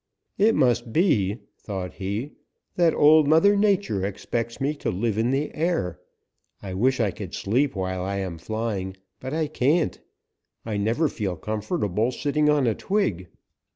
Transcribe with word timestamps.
'It 0.39 0.55
must 0.55 0.91
be,' 0.91 1.37
thought 1.59 1.93
he, 1.93 2.31
'that 2.73 2.95
Old 2.95 3.27
Mother 3.27 3.55
Nature 3.55 4.03
expects 4.03 4.59
me 4.59 4.73
to 4.77 4.89
live 4.89 5.15
in 5.15 5.29
the 5.29 5.53
air. 5.53 5.99
I 6.59 6.73
wish 6.73 6.99
I 6.99 7.11
could 7.11 7.35
sleep 7.35 7.75
while 7.75 8.01
I 8.03 8.15
am 8.17 8.39
flying, 8.39 8.97
but 9.19 9.31
I 9.31 9.45
can't. 9.45 9.99
I 10.65 10.77
never 10.77 11.07
feel 11.07 11.35
comfortable 11.35 12.11
sitting 12.11 12.49
on 12.49 12.65
a 12.65 12.73
twig.' 12.73 13.27